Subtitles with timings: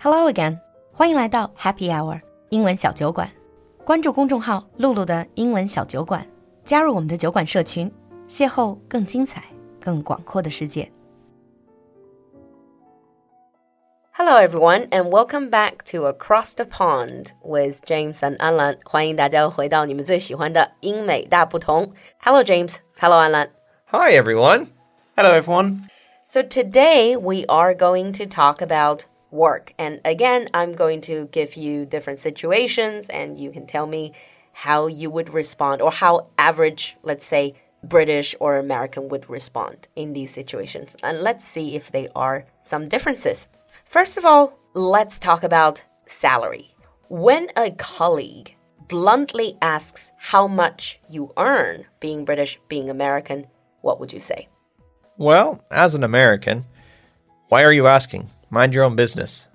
[0.00, 0.58] Hello again，
[0.92, 3.30] 欢迎来到 Happy Hour 英文小酒馆。
[3.84, 6.26] 关注公众号“露露的英文小酒馆”，
[6.64, 7.92] 加入我们的酒馆社群，
[8.28, 9.44] 邂逅更精彩、
[9.80, 10.90] 更广阔的世界。
[14.12, 18.78] Hello everyone, and welcome back to Across the Pond with James and Alan.
[18.84, 21.92] 欢迎大家回到你们最喜欢的英美大不同。
[22.22, 23.50] Hello James, Hello Alan.
[23.92, 24.68] Hi everyone.
[25.14, 25.82] Hello everyone.
[26.24, 29.73] So today we are going to talk about work.
[29.77, 34.13] And again, I'm going to give you different situations and you can tell me
[34.53, 40.13] how you would respond or how average, let's say, British or American would respond in
[40.13, 40.95] these situations.
[41.03, 43.47] And let's see if there are some differences.
[43.85, 46.75] First of all, let's talk about salary.
[47.09, 48.55] When a colleague
[48.87, 53.47] bluntly asks how much you earn being British, being American,
[53.81, 54.47] what would you say?
[55.17, 56.63] Well, as an American,
[57.49, 58.29] why are you asking?
[58.51, 59.47] Mind your own business.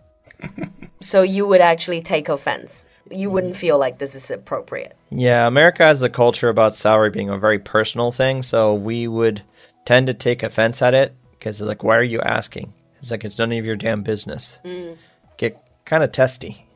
[1.01, 2.87] so you would actually take offense.
[3.11, 4.97] You wouldn't feel like this is appropriate.
[5.11, 9.43] Yeah, America has a culture about salary being a very personal thing, so we would
[9.85, 12.73] tend to take offense at it because like, why are you asking?
[13.01, 14.59] It's like it's none of your damn business.
[14.65, 14.97] Mm.
[15.37, 16.66] Get kind of testy.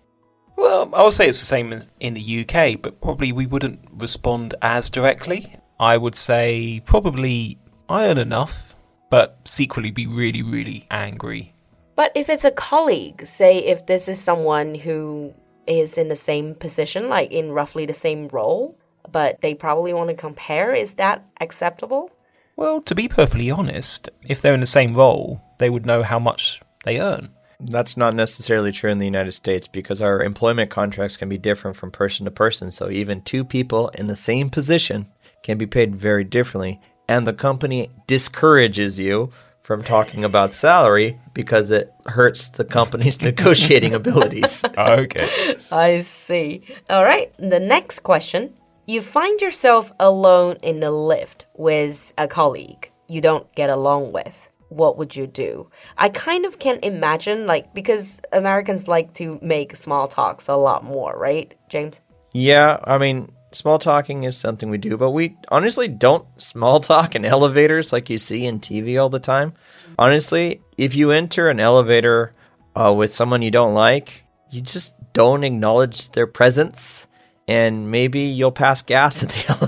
[0.57, 4.55] Well, I would say it's the same in the UK, but probably we wouldn't respond
[4.61, 5.57] as directly.
[5.81, 8.75] I would say probably I earn enough,
[9.11, 11.55] but secretly be really, really angry
[12.01, 15.35] but if it's a colleague, say if this is someone who
[15.67, 18.75] is in the same position, like in roughly the same role,
[19.13, 22.11] but they probably want to compare, is that acceptable?
[22.57, 26.19] Well, to be perfectly honest, if they're in the same role, they would know how
[26.19, 27.29] much they earn.
[27.61, 31.77] That's not necessarily true in the United States because our employment contracts can be different
[31.77, 32.71] from person to person.
[32.71, 35.05] So even two people in the same position
[35.43, 36.81] can be paid very differently.
[37.11, 43.95] And the company discourages you from talking about salary because it hurts the company's negotiating
[43.95, 44.65] abilities.
[44.79, 45.57] Okay.
[45.71, 46.63] I see.
[46.89, 47.33] All right.
[47.39, 48.55] The next question
[48.87, 54.49] You find yourself alone in the lift with a colleague you don't get along with.
[54.69, 55.69] What would you do?
[55.99, 60.85] I kind of can't imagine, like, because Americans like to make small talks a lot
[60.85, 62.01] more, right, James?
[62.33, 62.79] Yeah.
[62.85, 67.25] I mean, small talking is something we do, but we honestly don't small talk in
[67.25, 69.55] elevators like you see in TV all the time.
[69.99, 72.33] Honestly, if you enter an elevator
[72.75, 77.07] uh, with someone you don't like, you just don't acknowledge their presence.
[77.49, 79.45] And maybe you'll pass gas at the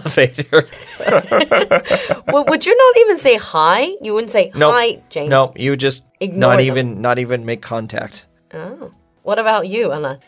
[1.01, 2.23] elevator.
[2.33, 3.89] well, would you not even say hi?
[4.01, 4.73] You wouldn't say nope.
[4.75, 5.31] hi, James.
[5.31, 6.67] No, you would just Ignore not them.
[6.67, 8.27] even not even make contact.
[8.55, 8.93] Oh.
[9.25, 10.21] What about you, Anlan?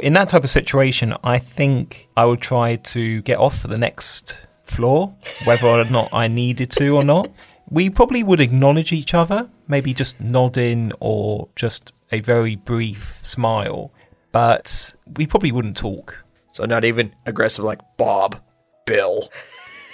[0.00, 3.76] In that type of situation, I think I would try to get off for the
[3.76, 5.14] next floor,
[5.44, 7.30] whether or not I needed to or not.
[7.70, 13.94] We probably would acknowledge each other, maybe just nodding or just a very brief smile,
[14.30, 16.22] but we probably wouldn't talk.
[16.50, 18.38] So, not even aggressive like Bob,
[18.84, 19.30] Bill.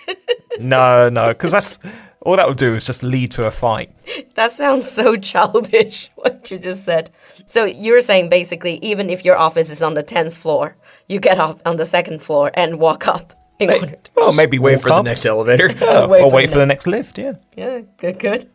[0.59, 1.79] no, no, because that's
[2.23, 3.93] all that would do is just lead to a fight.
[4.35, 7.11] That sounds so childish, what you just said.
[7.47, 10.77] So you're saying basically, even if your office is on the 10th floor,
[11.09, 14.11] you get up on the second floor and walk up in order to.
[14.15, 14.99] Well, maybe wait for up.
[14.99, 15.71] the next elevator.
[15.85, 17.33] uh, wait or for wait for the next lift, yeah.
[17.57, 18.49] Yeah, good, good.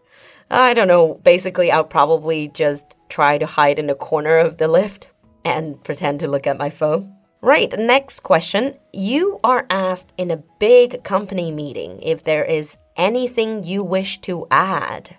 [0.49, 1.15] I don't know.
[1.23, 5.09] Basically, I'll probably just try to hide in a corner of the lift
[5.43, 7.13] and pretend to look at my phone.
[7.43, 8.75] Right, next question.
[8.93, 14.47] You are asked in a big company meeting if there is anything you wish to
[14.49, 15.17] add.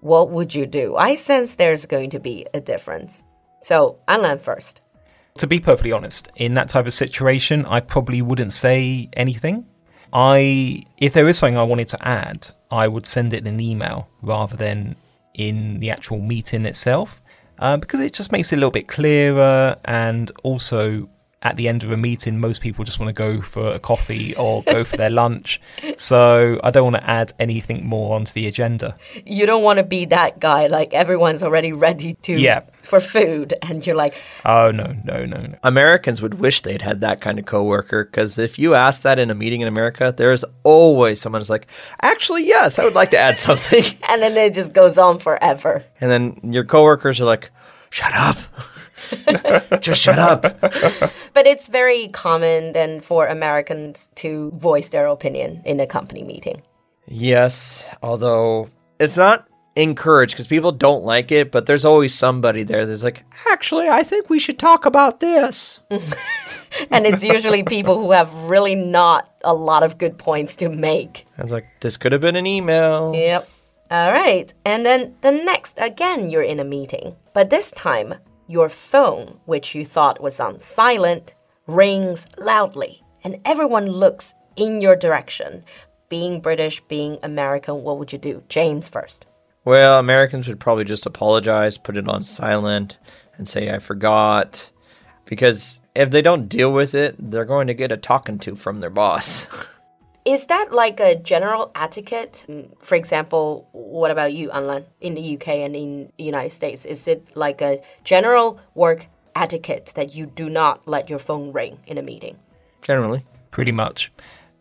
[0.00, 0.94] What would you do?
[0.94, 3.22] I sense there's going to be a difference.
[3.62, 4.82] So, Anlan first.
[5.38, 9.64] To be perfectly honest, in that type of situation, I probably wouldn't say anything.
[10.12, 13.60] I, if there is something I wanted to add, I would send it in an
[13.60, 14.96] email rather than
[15.32, 17.22] in the actual meeting itself,
[17.58, 21.08] uh, because it just makes it a little bit clearer and also
[21.44, 24.34] at the end of a meeting, most people just want to go for a coffee
[24.34, 25.60] or go for their lunch.
[25.96, 28.96] So I don't want to add anything more onto the agenda.
[29.26, 32.62] You don't want to be that guy, like everyone's already ready to yeah.
[32.80, 34.14] for food, and you're like,
[34.46, 35.54] oh no, no, no, no.
[35.62, 39.30] Americans would wish they'd had that kind of coworker because if you ask that in
[39.30, 41.66] a meeting in America, there's always someone who's like,
[42.00, 45.84] actually, yes, I would like to add something, and then it just goes on forever.
[46.00, 47.50] And then your coworkers are like,
[47.94, 49.80] shut up.
[49.80, 50.42] Just shut up.
[51.32, 56.62] But it's very common then for Americans to voice their opinion in a company meeting.
[57.06, 58.68] Yes, although
[58.98, 59.46] it's not
[59.76, 64.02] encouraged because people don't like it, but there's always somebody there that's like, actually, I
[64.02, 65.80] think we should talk about this.
[66.90, 71.26] and it's usually people who have really not a lot of good points to make.
[71.38, 73.12] I was like, this could have been an email.
[73.14, 73.48] Yep.
[73.94, 74.52] All right.
[74.64, 77.14] And then the next, again, you're in a meeting.
[77.32, 78.14] But this time,
[78.48, 81.34] your phone, which you thought was on silent,
[81.68, 85.62] rings loudly and everyone looks in your direction.
[86.08, 88.42] Being British, being American, what would you do?
[88.48, 89.26] James first.
[89.64, 92.98] Well, Americans would probably just apologize, put it on silent,
[93.38, 94.72] and say, I forgot.
[95.24, 98.80] Because if they don't deal with it, they're going to get a talking to from
[98.80, 99.46] their boss.
[100.24, 102.46] Is that like a general etiquette?
[102.48, 106.86] Mm, For example, what about you, Anlan, in the UK and in the United States?
[106.86, 111.78] Is it like a general work etiquette that you do not let your phone ring
[111.86, 112.38] in a meeting?
[112.82, 113.22] Generally.
[113.50, 114.12] pretty much.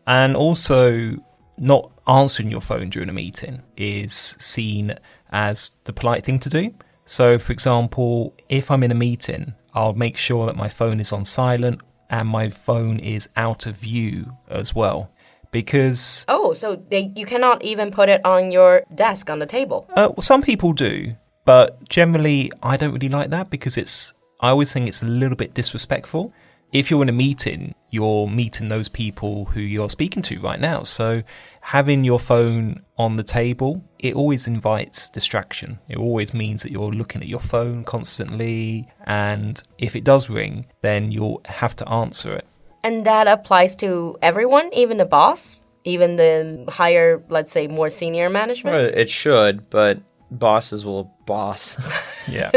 [0.05, 1.17] And also,
[1.57, 4.95] not answering your phone during a meeting is seen
[5.31, 6.73] as the polite thing to do.
[7.05, 11.11] So, for example, if I'm in a meeting, I'll make sure that my phone is
[11.11, 15.09] on silent and my phone is out of view as well.
[15.53, 19.87] Because Oh, so they you cannot even put it on your desk on the table.
[19.95, 21.15] uh, well, some people do,
[21.45, 24.13] but generally, I don't really like that because it's.
[24.41, 26.33] I always think it's a little bit disrespectful.
[26.73, 30.81] If you're in a meeting, you're meeting those people who you're speaking to right now.
[30.83, 31.21] So
[31.61, 35.77] having your phone on the table, it always invites distraction.
[35.87, 38.87] It always means that you're looking at your phone constantly.
[39.05, 42.47] And if it does ring, then you'll have to answer it.
[42.83, 48.29] And that applies to everyone, even the boss, even the higher, let's say, more senior
[48.29, 48.75] management.
[48.75, 49.99] Well, it should, but
[50.31, 51.77] bosses will boss.
[52.25, 52.51] Yeah.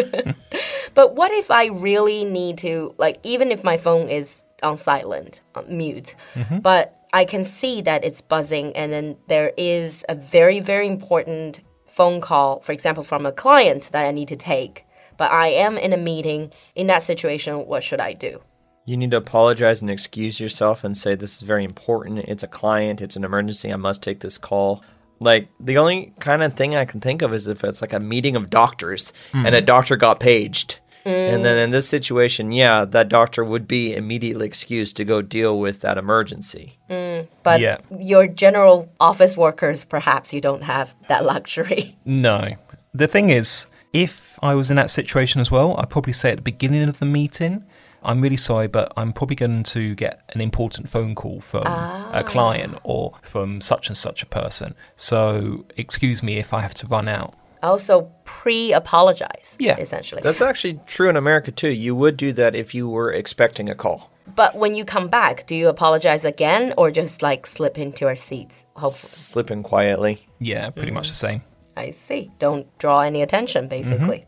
[0.95, 5.43] But what if I really need to, like, even if my phone is on silent,
[5.57, 6.61] on mute, mm-hmm.
[6.61, 11.61] but I can see that it's buzzing, and then there is a very, very important
[11.85, 14.87] phone call, for example, from a client that I need to take,
[15.17, 16.53] but I am in a meeting.
[16.75, 18.41] In that situation, what should I do?
[18.87, 22.21] You need to apologize and excuse yourself and say, This is very important.
[22.21, 23.03] It's a client.
[23.03, 23.73] It's an emergency.
[23.73, 24.83] I must take this call.
[25.19, 28.01] Like, the only kind of thing I can think of is if it's like a
[28.01, 29.65] meeting of doctors and a mm-hmm.
[29.67, 30.81] doctor got paged.
[31.07, 31.65] And then mm.
[31.65, 35.99] in this situation, yeah, that doctor would be immediately excused to go deal with that
[35.99, 36.79] emergency.
[36.91, 37.29] Mm.
[37.45, 37.79] But Yeah.
[37.97, 41.97] your general office workers, perhaps you don't have that luxury.
[42.05, 42.57] No.
[42.93, 46.37] The thing is, if I was in that situation as well, I'd probably say at
[46.37, 47.65] the beginning of the meeting,
[48.07, 52.11] I'm really sorry, but I'm probably going to get an important phone call from a
[52.15, 52.23] ah.
[52.23, 54.75] client or from such and such a person.
[54.97, 57.35] So, excuse me if I have to run out.
[57.63, 59.77] Oh, also, pre apologize, Yeah.
[59.79, 60.23] essentially.
[60.23, 61.71] That's actually true in America too.
[61.71, 64.11] You would do that if you were expecting a call.
[64.35, 68.15] But when you come back, do you apologize again or just like slip into your
[68.15, 68.67] seats?
[68.75, 69.11] Hopefully.
[69.11, 70.27] Slip in quietly.
[70.39, 71.13] Yeah, pretty much mm-hmm.
[71.13, 71.43] the same.
[71.77, 72.31] I see.
[72.39, 74.25] Don't draw any attention, basically.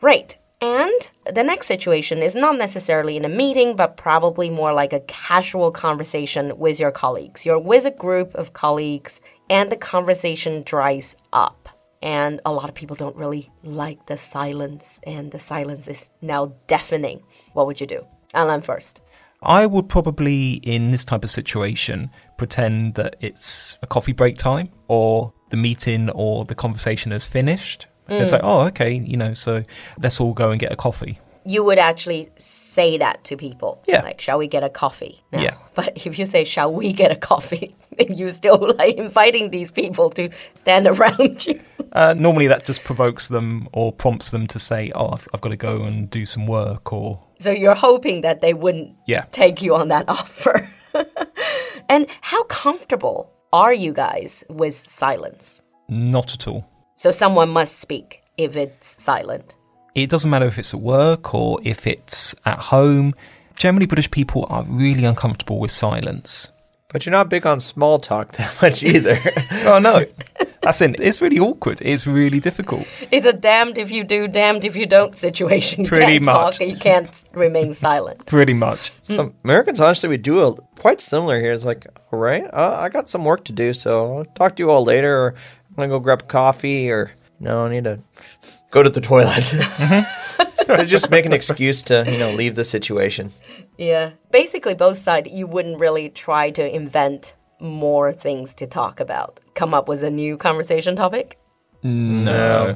[0.00, 0.36] Right.
[0.66, 5.00] And the next situation is not necessarily in a meeting, but probably more like a
[5.00, 7.46] casual conversation with your colleagues.
[7.46, 11.68] You're with a group of colleagues, and the conversation dries up.
[12.02, 16.52] And a lot of people don't really like the silence, and the silence is now
[16.66, 17.22] deafening.
[17.52, 18.04] What would you do?
[18.34, 19.00] Anlan first.
[19.42, 24.70] I would probably, in this type of situation, pretend that it's a coffee break time
[24.88, 27.86] or the meeting or the conversation is finished.
[28.08, 29.62] It's like, oh, okay, you know, so
[30.02, 31.18] let's all go and get a coffee.
[31.48, 33.80] you would actually say that to people.
[33.86, 34.02] Yeah.
[34.02, 35.22] Like, shall we get a coffee?
[35.32, 35.54] now?" Yeah.
[35.74, 37.76] But if you say, shall we get a coffee?
[37.98, 41.60] then you're still like inviting these people to stand around you.
[41.92, 45.50] Uh, normally that just provokes them or prompts them to say, oh, I've, I've got
[45.50, 49.24] to go and do some work or, So you're hoping that they wouldn't yeah.
[49.30, 50.68] take you on that offer.
[51.88, 55.62] and how comfortable are you guys with silence?
[55.88, 56.64] Not at all.
[56.96, 59.54] So someone must speak if it's silent.
[59.94, 63.14] It doesn't matter if it's at work or if it's at home.
[63.56, 66.52] Generally, British people are really uncomfortable with silence.
[66.88, 69.18] But you're not big on small talk that much either.
[69.66, 70.04] Oh, no.
[70.62, 70.98] That's it.
[71.00, 71.80] It's really awkward.
[71.82, 72.86] It's really difficult.
[73.10, 75.84] It's a damned if you do, damned if you don't situation.
[75.84, 76.58] You Pretty can't much.
[76.58, 78.26] talk, you can't remain silent.
[78.26, 78.90] Pretty much.
[79.02, 81.52] so Americans, honestly, we do a, quite similar here.
[81.52, 84.62] It's like, all right, uh, I got some work to do, so I'll talk to
[84.62, 85.36] you all later, or I'm
[85.76, 88.00] gonna go grab coffee, or no, I need to
[88.70, 89.52] go to the toilet.
[90.66, 93.30] They just make an excuse to, you know, leave the situation.
[93.78, 94.10] Yeah.
[94.32, 99.40] Basically, both sides, you wouldn't really try to invent more things to talk about.
[99.54, 101.38] Come up with a new conversation topic.
[101.82, 102.74] No.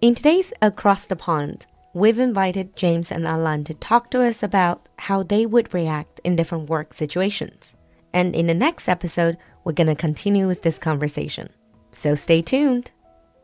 [0.00, 4.88] In today's Across the Pond, we've invited James and Anlan to talk to us about
[4.96, 7.74] how they would react in different work situations.
[8.12, 11.48] And in the next episode, we're going to continue with this conversation.
[11.92, 12.86] So stay tuned.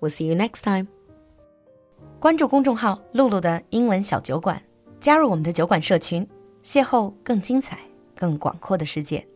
[0.00, 0.86] We'll see you next time.
[2.18, 4.62] 关注公众号“露露的英文小酒馆”，
[4.98, 6.26] 加入我们的酒馆社群，
[6.64, 7.78] 邂逅更精彩、
[8.16, 9.26] 更广阔的世界。